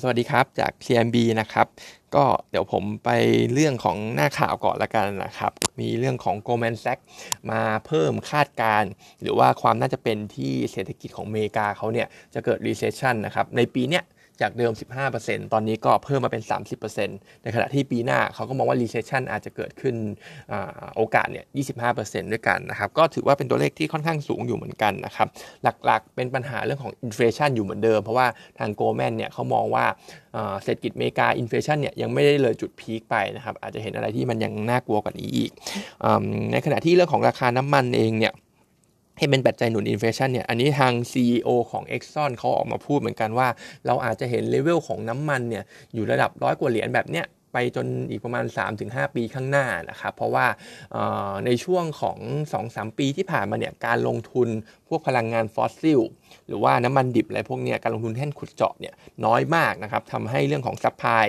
[0.00, 1.66] สวัสดีครับ จาก CMB นะครับ
[2.14, 3.10] ก็เดี๋ยวผมไป
[3.52, 7.04] เรื่องของหน้าข่าวก่อนละกันนะครับ มีเรื่องของ Goldman Sachs
[7.50, 8.84] มาเพิ่มคาดการ
[9.22, 14.04] หรือว่าความน่าจะเป็นที่เศรษฐกิจของอเมริกาเขาเนี่ย จะเกิด recession นะครับ ในปีเนี้ย
[14.40, 14.72] จากเดิม
[15.12, 16.42] 15%ตอนนี้ก็เพิ่มมาเป็น
[16.92, 19.94] 30%ในขณะที่ปีหน้าเขาก็มองว่า recession อาจจะเกิดขึ้น
[20.52, 20.54] อ
[20.96, 21.44] โอกาสเนี่ย
[21.88, 25.28] 25%ด้วยกันนะครับ ก็ถือว่าเป็นตัวเลขที่ค่อนข้างสูงอยู่เหมือนกันนะครับ
[25.86, 28.26] หลักๆ เป็นปัญหาเรื่องของ inflation อยู่เหมือนเดิม เพราะว่า
[28.58, 29.84] ทาง Goldman เนี่ยเขามองว่า
[30.62, 35.50] เศรษฐกิจอเมริกา inflation เนี่ยยังไม่ได้เลยจุดพีคไปนะครับ อาจจะเห็นอะไรที่มันยังน่ากลัวกว่านี้อีก
[36.52, 38.34] ในขณะที่เรื่องของราคาน้ำมันเองเนี่ย
[39.18, 43.48] ให้เป็นปัจจัยหนุนอินเฟชันเนี่ย อันนี้ทาง CEO ของ Exxon เขาออกมาพูดเหมือนกันว่า
[43.86, 48.44] เราอาจจะเห็นเลเวลของน้ำมันเนี่ยอยู่ระดับร้อยกว่าเหรียญแบบเนี้ยไปจนอีกประมาณ
[48.80, 50.46] 3-5 ปีข้างหน้านะครับ เพราะว่า
[51.46, 52.18] ในช่วงของ
[52.58, 54.48] 2-3 ปีที่ผ่านมาเนี่ยการลงทุน
[54.94, 56.00] พวกพลังงานฟอสซิล
[56.46, 61.26] หรือว่าน้ำมันดิบอะไรพวกนี้การลงทุนแท่นขุดเจาะเนี่ยน้อยมากนะครับทำให้เรื่องของ supply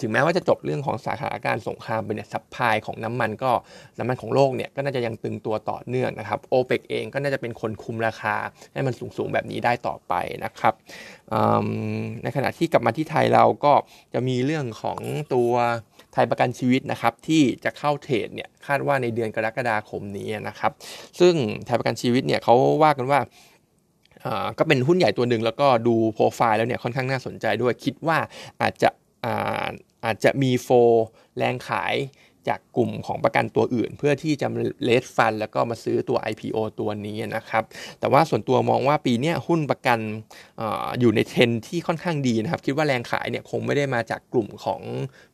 [0.00, 3.52] ถึงแม้ว่าจะจบเรื่องของสถานการณ์สงครามไปเนี่ย supply ของน้ำมันก็
[3.98, 8.34] น้ำมันของโลกเนี่ยก็น่าจะยังตึงตัวต่อเนื่องนะครับโอเปกเองก็น่าจะเป็นคนคุมราคา
[8.72, 10.74] ให้มันสูงๆแบบนี้ได้ต่อไปนะครับ
[12.22, 13.72] ในขณะที่กลับมาที่ไทยเราก็
[14.14, 14.98] จะมีเรื่องของ
[15.34, 15.52] ตัว
[16.14, 20.72] ไทยประกันชีวิตนะครับที่จะเข้าเทรดเนี่ยคาดว่าในเดือนกรกฎาคมนี้นะครับ
[21.20, 21.34] ซึ่ง
[21.66, 23.20] ไทยประกันชีวิตเนี่ยเขาว่ากันว่า
[24.58, 28.18] ก็เป็นหุ้นใหญ่ตัวหนึ่งแล้วก็ดูโปรไฟล์แล้วเนี่ยค่อนข้างน่าสนใจด้วยคิดว่า
[28.62, 28.88] อาจจะ
[29.24, 29.66] อา
[30.04, 30.68] อาจจะมีโฟ
[31.36, 31.94] แรงขาย
[32.48, 34.48] จากกลุ่มของประกันตัวอื่น เพื่อที่จะ
[34.84, 37.64] เลสฟัน แล้วก็มาซื้อตัว IPO ตัวนี้นะครับ
[38.00, 39.98] แต่ว่าส่วนตัวมองว่าปีนี้หุ้นประกัน
[40.60, 40.62] อ
[41.00, 44.80] อยู่ในเทรนที่ค่อนข้างดีนะครับ คิดว่าแรงขายเนี่ยคงไม่ได้มาจากกลุ่มของ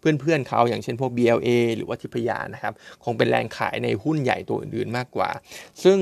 [0.01, 5.31] เพื่อนๆเขาอย่างเช่นพวก BLA หรือว่าทิพยานะครับ คงเป็นแรงขายในหุ้นใหญ่ตัวอื่นๆมากกว่า
[5.83, 5.99] ซึ่ง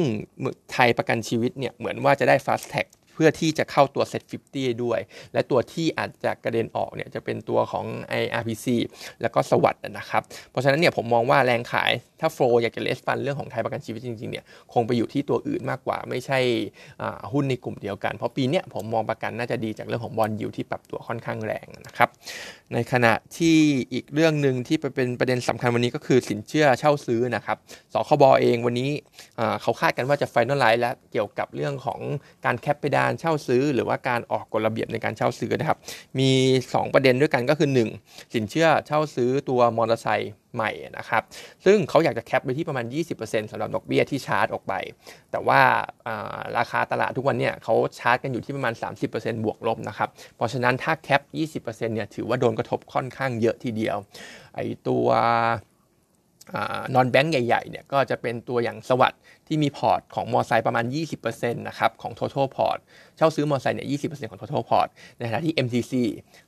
[0.73, 2.87] ไทยประกันชีวิตเนี่ยเหมือนว่าจะได้ fast tag
[3.19, 5.01] พื่อที่จะเข้าตัว Set 50 ด้วย
[5.33, 7.85] และตัวที่อาจจะกระเด็นออกเนี่ยจะเป็นตัวของ
[8.23, 8.67] IRPC
[9.23, 16.39] แล้วก็สวัสด์นะครับ เพราะฉะนั้นเนี่ยผมมองว่าแรงขายถ้าโฟล์อยากจะเลสฟันเรื่องของไทยประกันชีวิตจริงๆเนี่ยคงไปอยู่ที่ตัวอื่นมากกว่า ไม่ใช่
[17.33, 22.09] หุ้นในกลุ่มเดียวกัน เพราะปีนี้ผมมองประกันน่าจะดีจากเรื่องของ bond yield ที่ปรับตัวค่อนข้างแรงนะครับ
[22.73, 23.57] ในขณะที่
[23.93, 27.57] อีกเรื่องหนึ่งที่เป็นประเด็นสำคัญวันนี้ก็คือสินเชื่อเช่าซื้อนะครับ
[27.93, 28.91] สคบ.เองวันนี้
[29.63, 32.01] เขาคาดกันว่าจะ finalize และเกี่ยวกับเรื่องของ
[32.45, 35.79] การ cap เพดานเช่าซื้อ หรือว่าการออกกฎระเบียบในการเช่าซื้อนะครับ
[36.19, 36.31] มี
[36.65, 37.69] 2 ประเด็นด้วยกันก็คือ
[38.01, 41.23] 1 สินเชื่อเช่าซื้อตัวมอเตอร์ไซค์ใหม่นะครับ
[41.65, 42.85] ซึ่งเขาอยากจะ cap ไปที่ประมาณ
[43.19, 44.73] 20%สำหรับดอกเบี้ยที่ชาร์จออกไป
[45.31, 45.61] แต่ว่า
[46.59, 48.75] ราคาตลาดทุกวันเนี่ยเขาชาร์จกันอยู่ที่ประมาณ
[49.09, 51.23] 30%บวกลบนะครับ เพราะฉะนั้นถ้า cap
[51.61, 53.97] 20%เนี่ยถือว่าโดนกระทบค่อนข้างเยอะทีเดียว
[54.55, 55.07] ไอตัว
[56.95, 60.85] non-bank ใหญ่ๆเนี่ยก็จะเป็นตัวอย่าง SAWAD ที่มี port ของมอไซค์ประมาณ
[61.21, 62.79] 20%นะครับของ total port
[63.17, 64.89] เช่าซื้อมอไซค์เนี่ย 20%ของ total port
[65.19, 65.93] ในขณะที่ MTC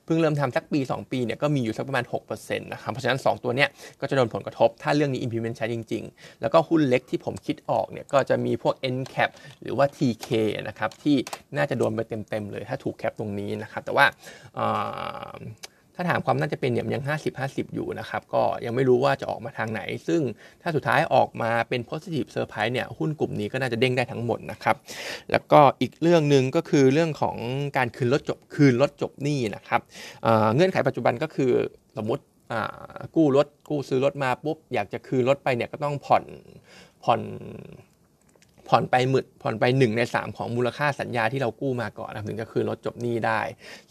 [0.05, 3.69] เพิ่งเริ่มทำสักปี 2 ปีเนี่ยก็มีอยู่สักประมาณ 6%นะครับเพราะฉะนั้น 2 ตัวเนี้ย
[4.01, 9.29] ก็จะโดนผลกระทบถ้าเรื่องนี้ implement ใช้จริง ๆ แล้วก็หุ้นเล็กที่ผมคิดออกเนี่ยก็จะมีพวก NCAP
[9.61, 10.27] หรือว่า TK
[10.67, 11.17] นะครับที่
[11.57, 14.05] น่าจะโดนไปเต็มๆเลยถ้าถูกแคปตรงนี้นะครับแต่ว่า
[15.95, 17.03] ถ้าถามความน่าจะเป็นเนี่ยยัง
[17.37, 20.21] 50-50 อยู่นะครับ ก็ยังไม่รู้ว่าจะออกมาทางไหน ซึ่ง
[20.61, 24.75] ถ้าสุดท้ายออกมาเป็น positive surprise เนี่ยหุ้นกลุ่มนี้ก็น่าจะเด้งได้ทั้งหมดนะครับ
[25.31, 27.35] แล้วก็อีกเรื่องหนึ่งก็คือเรื่องของ
[27.77, 29.81] การคืนรถจบคืนรถจบหนี้นะครับ
[30.55, 31.51] เงื่อนไขปัจจุบันก็คือ
[31.97, 32.23] สมมติ
[33.15, 36.23] กู้รถกู้ซื้อรถมาปุ๊บอยากจะคืนรถไปเนี่ยก็ต้องผ่อน
[37.03, 37.21] ผ่อน
[38.71, 43.41] ผ่อนไปหมึดผ่อนไป 1 ใน 3 ของมูลค่าสัญญาที่เรากู้มาก่อนนะถึงจะคืนรถจบหนี้ได้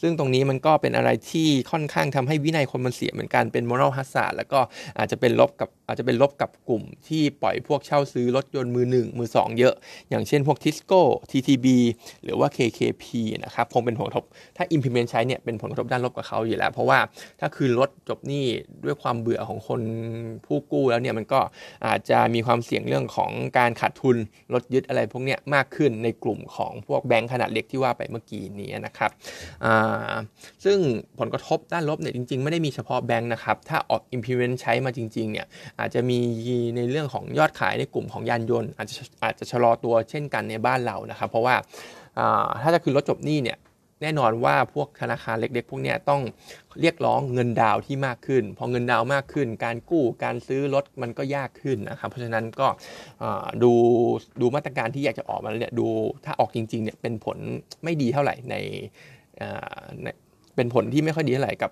[0.01, 4.61] ซึ่งตรงนี้มันก็เป็นอะไรที่ค่อนข้างทำให้วินัยคนมันเสียเหมือนกันเป็นมอรัลฮัสซาแล้วก็
[4.99, 9.75] อาจจะเป็นลบกับอาจจะเป็นลบกับกลุ่มที่ปล่อยพวกเช่าซื้อรถยนต์มือหนึ่งมือสองเยอะ
[10.11, 11.67] อย่างเช่นพวกทิสโก้ TTB
[12.25, 13.05] หรือว่า KKP
[13.45, 14.25] นะครับคงเป็นผลกระทบ
[14.57, 16.99] ถ้า implement ใช้เนี่ยเป็นผลกระทบด้านลบกับเขาอยู่แล้ว เพราะว่า
[17.41, 18.45] ถ้าคืนรถจบหนี้
[18.85, 19.81] ด้วยความเบื่อของคน
[20.47, 21.41] ผู้กู้แล้วเนี่ยมันก็
[21.87, 24.17] อาจจะมีความเสี่ยงเรื่องของการขาดทุน
[24.55, 29.11] รถยึดอะไรพวกนี้มากขึ้นในกลุ่มของพวกแบงค์ขนาดเล็กที่ว่าไปเมื่อกี้นี้นะครับ
[30.65, 30.79] ซึ่ง
[31.19, 35.47] ผลกระทบด้านลบเนี่ยจริง ๆ ไม่ได้มีเฉพาะแบงค์นะครับ ถ้าออก implement ใช้มาจริงๆเนี่ย
[35.81, 36.19] อาจจะมี
[36.77, 38.95] ในเรื่องของยอดขายในกลุ่มของยานยนต์อาจจะ
[39.25, 41.55] อาจจะชะลอตัวเช่นกันในบ้านเรานะครับ เพราะว่า
[42.63, 43.59] ถ้าจะคือรถจบหนี้เนี่ย
[44.03, 46.23] แน่นอนว่าพวกธนาคารเล็กๆ พวกนี้ต้อง
[46.81, 52.67] เรียกร้องเงินดาวที่มากขึ้น พอเงินดาวมากขึ้น การกู้การซื้อรถมันก็ยากขึ้นนะครับ เพราะฉะนั้นก็
[53.63, 53.73] ดู
[54.41, 55.87] ดูมาตรการที่อยากจะออกมาเนี่ยดู
[56.25, 57.39] ถ้าออกจริงๆเนี่ยเป็นผล
[57.85, 58.55] ไม่ดีเท่าไหร่ใน
[60.57, 61.71] เป็นผลที่ไม่ค่อยดีเท่าไหร่กับ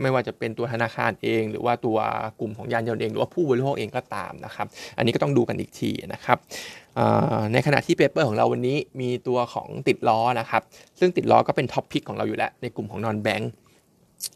[0.00, 1.98] ไม่ว่าจะเป็นตัวธนาคารเอง หรือว่าตัว
[2.40, 4.66] กลุ่มของยานยนต์เอง หรือว่าผู้บริโภคเองก็ตามนะครับ
[4.96, 6.38] อันนี้ก็ต้องดูกันอีกทีนะครับ
[7.52, 10.62] ในขณะที่ paper ของเราวันนี้มีตัวของติดล้อนะครับ
[11.00, 13.50] ซึ่งติดล้อก็เป็น top pick ของเราอยู่แล้วในกลุ่มของ non-bank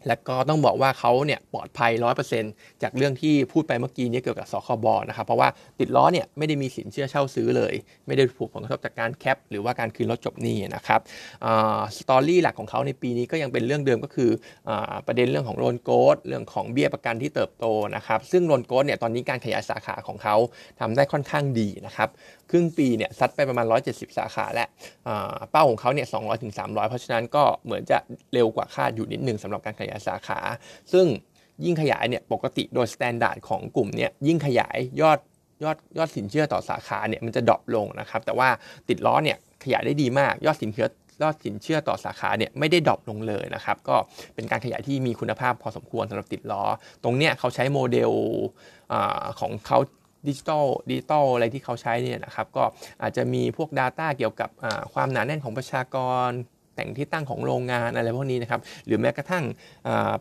[0.07, 1.91] และก็ต้องบอกว่าเขาเนี่ยปลอดภัย
[2.37, 5.49] 100%จากเรื่องที่พูดไปเมื่อกี้นี้เกี่ยวกับสคบนะครับ เพราะว่า
[5.79, 7.73] ติดล้อเนี่ยไม่ได้มีสินเชื่อเช่าซื้อเลย
[8.07, 10.99] ไม่ได้ผูกผลกระทบจากการ cap หรือว่าการคืนรถจบหนี้นะครับ
[11.97, 14.29] story หลักของเขาในปีนี้ก็ยังเป็นเรื่องเดิมก็คื
[14.69, 14.71] อ
[15.07, 20.35] ประเด็นเรื่องของ loan growth เรื่องของเบี้ยประกันที่เติบโตนะครับซึ่ง loan growth เนี่ยตอนนี้การขยายสาขาของเขา
[20.79, 22.09] ทำได้ค่อนข้างดีนะครับ
[22.51, 24.65] ครึ่งปีเนี่ยซัดไปประมาณ 170 สาขาและ
[25.51, 27.97] เป้าของเขาเนี่ย200ถึง300 เพราะฉะนั้นก็เหมือนจะ
[28.33, 30.39] เร็วกว่าคาดอยู่นิดนึงสำหรับการขยายสาขา
[30.93, 31.05] ซึ่ง
[31.65, 35.19] ยิ่งขยายเนี่ยปกติโดย standard ของกลุ่มเนี่ยยิ่งขยายยอด
[35.63, 38.49] ยอดยอดสินเชื่อต่อสาขาเนี่ยมันจะ drop ลงนะครับ แต่ว่า
[38.89, 40.87] ติดล้อเนี่ยขยายได้ดีมาก ยอดสินเชื่อ
[41.21, 43.95] ยอดสินเชื่อต่อสาขาเนี่ยไม่ได้ drop ลงเลยนะครับ ก็
[44.35, 46.63] เป็นการขยายที่มีคุณภาพพอสมควรสำหรับติดล้อ
[47.03, 48.93] ตรงเนี้ยเขาใช้โมเดล
[49.39, 49.79] ของเขา
[50.27, 52.63] ดิจิตอลดิจิตอลอะไรที่เขาใช้เนี่ยนะครับ ก็
[53.01, 54.49] อาจจะมีพวก Data เกี่ยวกับ
[54.93, 55.97] ความหนาแน่นของประชาก
[56.27, 56.29] ร
[56.77, 59.43] แหล่งที่ตั้งของโรงงานอะไรพวกนี้นะครับหรือแม้กระทั่ง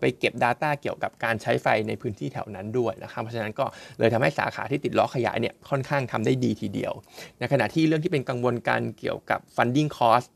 [0.01, 3.65] ไปเก็บ Data เกี่ยวกับการใช้ไฟในพื้นที่แถวนั้นด้วยนะครับเพราะฉะนั้นก็
[3.99, 6.93] เลยทำให้สาขาที่ติดล้อขยายเนี่ยค่อนข้างทำได้ดีทีเดียว
[7.39, 10.29] ในขณะที่เรื่องที่เป็นกังวลการเกี่ยวกับ funding cost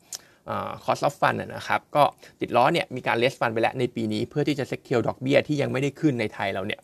[0.84, 2.02] cost of fund นะครับก็
[2.40, 6.80] ติดล้อเนี่ยมีการ raise fund ไปแล้วในปีนี้เพื่อที่จะ secure ดอกเบี้ยที่ยังไม่ได้ขึ้นในไทยเราเนี่ย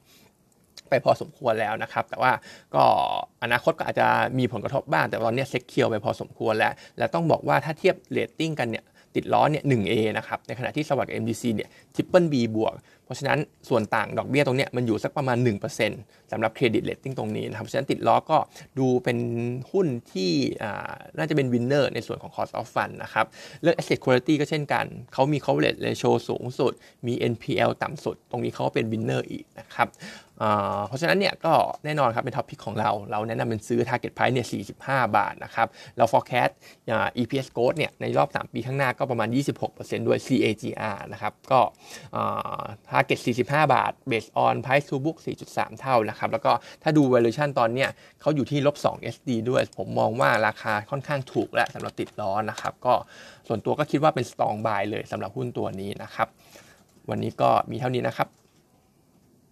[0.90, 2.32] ไปพอสมควรแล้วนะครับ แต่ว่า
[2.74, 2.84] ก็
[3.42, 4.06] อนาคตก็อาจจะ
[4.38, 8.84] มีผลกระทบบ้าง แต่ตอนนี้ secure ไปพอสมควรแล้ว และต้องบอกว่าถ้าเทียบเรตติ้งกันเนี่ย
[9.16, 12.74] ติดล้อเนี่ย 1A นะครับ ในขณะที่ SAWAD MTC เนี่ย Triple B บวก
[13.06, 13.38] เพราะฉะนั้น
[13.68, 15.36] ส่วนต่างดอกเบี้ยตรงนี้มันอยู่สักประมาณ
[15.84, 18.38] 1%สำหรับ credit rating ตรงนี้นะครับเพราะฉะนั้นติดล้อก็
[18.78, 19.18] ดูเป็น
[19.72, 20.30] หุ้นที่
[21.18, 23.26] น่าจะเป็น winner ในส่วนของ cost of fund นะครับ
[23.62, 26.72] เรื่อง asset quality ก็เช่นกัน เขามี coverage ratio สูงสุด
[27.06, 29.88] มี NPL ต่ำสุด ตรงนี้เขาก็เป็น winner อีกนะครับ
[30.88, 31.54] เพราะฉะนั้นเนี่ยก็
[31.84, 34.46] แน่นอนครับเป็น top pick ของเรา เราแนะนำเป็นซื้อ target price เนี่ย
[34.78, 36.52] 45 บาทนะครับ เรา forecast
[37.20, 39.28] EPS growth เนี่ยในรอบ 3 ปีข้างหน้าก็ประมาณ
[39.68, 41.60] 26%ด้วย CAGR นะครับ ก็
[42.96, 46.52] target 45 บาท based on price to book 4.3 เท่านะครับ แล้วก็
[46.82, 47.88] ถ้าดู valuation ตอนเนี้ย
[48.20, 52.94] เขาอยู่ที่ลบ 2 SD ด้วย ผมมองว่าราคาค่อนข้างถูกและสำหรับติดล้อนะครับ ก็
[53.48, 56.28] ส่วนตัวก็คิดว่าเป็น strong buy เลยสำหรับหุ้นตัวนี้นะครับ
[57.10, 58.28] วันนี้ก็มีเท่านี้นะครับ